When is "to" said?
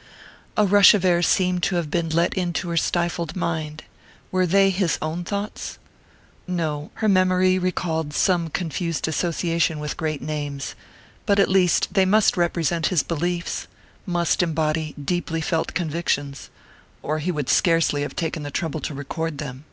1.64-1.76, 18.80-18.94